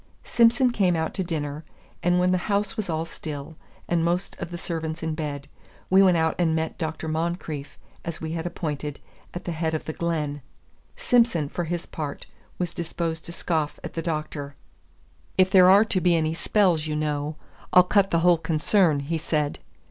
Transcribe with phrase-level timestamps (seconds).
[0.23, 1.63] Simson came out to dinner,
[2.01, 3.55] and when the house was all still,
[3.87, 5.47] and most of the servants in bed,
[5.91, 7.07] we went out and met Dr.
[7.07, 8.99] Moncrieff, as we had appointed,
[9.35, 10.41] at the head of the glen.
[10.95, 12.25] Simson, for his part,
[12.57, 14.55] was disposed to scoff at the Doctor.
[15.37, 17.35] "If there are to be any spells, you know,
[17.71, 19.59] I'll cut the whole concern," he said.